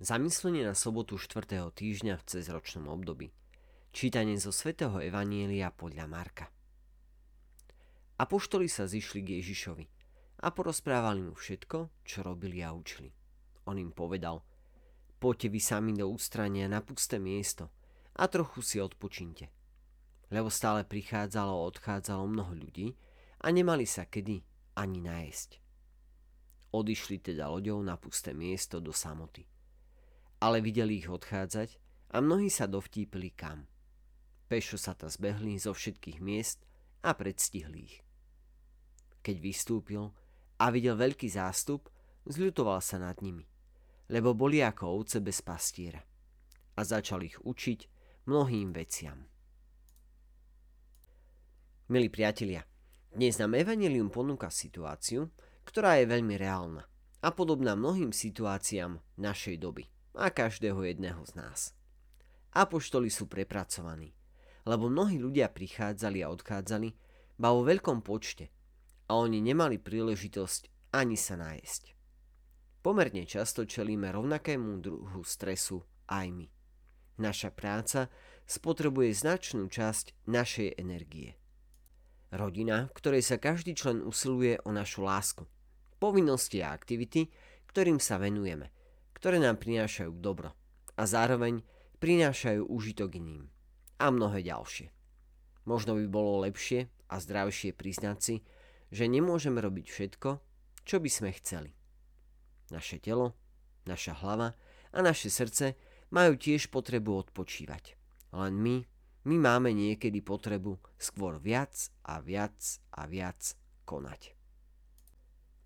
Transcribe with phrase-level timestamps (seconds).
[0.00, 1.60] Zamyslenie na sobotu 4.
[1.76, 3.36] týždňa v cezročnom období.
[3.92, 6.48] Čítanie zo svätého Evanielia podľa Marka.
[8.16, 9.84] Apoštoli sa zišli k Ježišovi
[10.40, 13.12] a porozprávali mu všetko, čo robili a učili.
[13.68, 14.40] On im povedal,
[15.20, 17.68] poďte vy sami do ústrania na pusté miesto
[18.16, 19.52] a trochu si odpočinte.
[20.32, 22.96] Lebo stále prichádzalo a odchádzalo mnoho ľudí
[23.44, 24.40] a nemali sa kedy
[24.80, 25.60] ani najesť.
[26.72, 29.44] Odišli teda loďou na pusté miesto do samoty
[30.40, 31.76] ale videli ich odchádzať
[32.10, 33.68] a mnohí sa dovtípili kam.
[34.48, 36.64] Pešo sa ta zbehli zo všetkých miest
[37.04, 37.96] a predstihli ich.
[39.20, 40.10] Keď vystúpil
[40.58, 41.92] a videl veľký zástup,
[42.24, 43.44] zľutoval sa nad nimi,
[44.10, 46.00] lebo boli ako ovce bez pastiera
[46.74, 47.80] a začal ich učiť
[48.26, 49.28] mnohým veciam.
[51.92, 52.64] Milí priatelia,
[53.12, 55.28] dnes nám Evangelium ponúka situáciu,
[55.68, 56.82] ktorá je veľmi reálna
[57.20, 61.60] a podobná mnohým situáciám našej doby a každého jedného z nás.
[62.50, 64.10] Apoštoli sú prepracovaní,
[64.66, 66.88] lebo mnohí ľudia prichádzali a odchádzali,
[67.38, 68.50] ba vo veľkom počte
[69.06, 71.82] a oni nemali príležitosť ani sa nájsť.
[72.82, 76.46] Pomerne často čelíme rovnakému druhu stresu aj my.
[77.20, 78.08] Naša práca
[78.48, 81.36] spotrebuje značnú časť našej energie.
[82.32, 85.44] Rodina, v ktorej sa každý člen usiluje o našu lásku,
[86.00, 87.30] povinnosti a aktivity,
[87.70, 88.74] ktorým sa venujeme–
[89.20, 90.56] ktoré nám prinášajú dobro
[90.96, 91.60] a zároveň
[92.00, 93.52] prinášajú užitok iným
[94.00, 94.88] a mnohé ďalšie.
[95.68, 98.34] Možno by bolo lepšie a zdravšie priznať si,
[98.88, 100.30] že nemôžeme robiť všetko,
[100.88, 101.76] čo by sme chceli.
[102.72, 103.36] Naše telo,
[103.84, 104.56] naša hlava
[104.90, 105.76] a naše srdce
[106.08, 108.00] majú tiež potrebu odpočívať.
[108.32, 108.76] Len my,
[109.28, 111.76] my máme niekedy potrebu skôr viac
[112.08, 112.56] a viac
[112.96, 113.52] a viac
[113.84, 114.32] konať.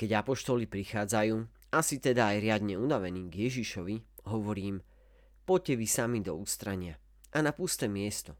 [0.00, 4.84] Keď apoštoli prichádzajú asi teda aj riadne unavený k Ježišovi, hovorím,
[5.48, 7.00] poďte vy sami do ústrania
[7.32, 8.36] a na pusté miesto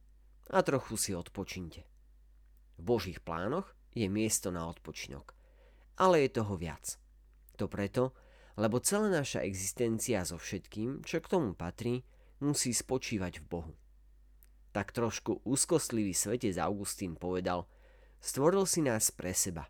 [0.52, 1.88] a trochu si odpočinte.
[2.77, 5.32] V Božích plánoch je miesto na odpočinok,
[5.97, 7.00] ale je toho viac.
[7.56, 8.12] To preto,
[8.60, 12.04] lebo celá naša existencia so všetkým, čo k tomu patrí,
[12.44, 13.72] musí spočívať v Bohu.
[14.76, 17.64] Tak trošku úzkostlivý svetec Augustín povedal,
[18.20, 19.69] stvoril si nás pre seba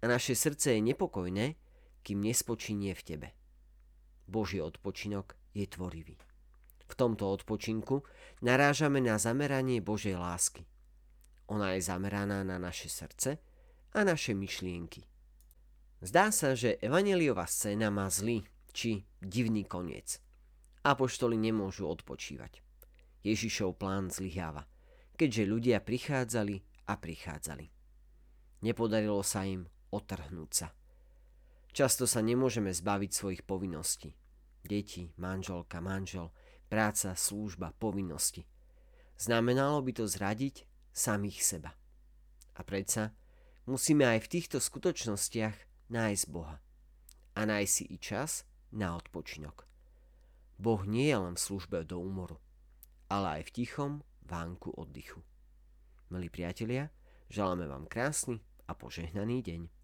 [0.00, 1.56] a naše srdce je nepokojné,
[2.02, 3.28] kým nespočinie v tebe.
[4.30, 6.16] Boží odpočinok je tvorivý.
[6.90, 8.02] V tomto odpočinku
[8.42, 10.66] narážame na zameranie Božej lásky.
[11.50, 13.38] Ona je zameraná na naše srdce
[13.94, 15.02] a naše myšlienky.
[16.00, 20.22] Zdá sa, že evaneliová scéna má zlý či divný koniec.
[20.86, 22.62] Apoštoli nemôžu odpočívať.
[23.20, 24.64] Ježišov plán zlyháva,
[25.20, 27.66] keďže ľudia prichádzali a prichádzali.
[28.64, 30.68] Nepodarilo sa im otrhnúť sa.
[31.70, 34.10] Často sa nemôžeme zbaviť svojich povinností.
[34.66, 36.34] Deti, manželka, manžel,
[36.66, 38.46] práca, služba, povinnosti.
[39.16, 41.70] Znamenalo by to zradiť samých seba.
[42.58, 43.14] A predsa
[43.70, 45.56] musíme aj v týchto skutočnostiach
[45.94, 46.58] nájsť Boha.
[47.38, 48.44] A nájsť si i čas
[48.74, 49.66] na odpočinok.
[50.60, 52.36] Boh nie je len v službe do úmoru,
[53.08, 53.92] ale aj v tichom
[54.28, 55.24] vánku oddychu.
[56.10, 56.90] Milí priatelia,
[57.32, 59.79] želáme vám krásny a požehnaný deň.